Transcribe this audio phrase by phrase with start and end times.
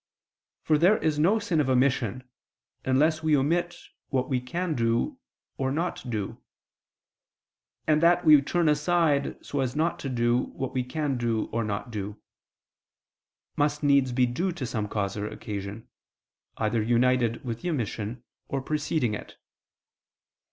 [0.63, 2.27] For there is no sin of omission,
[2.83, 3.75] unless we omit
[4.09, 5.19] what we can do
[5.57, 6.41] or not do:
[7.85, 11.63] and that we turn aside so as not to do what we can do or
[11.63, 12.19] not do,
[13.55, 15.87] must needs be due to some cause or occasion,
[16.57, 19.37] either united with the omission or preceding it.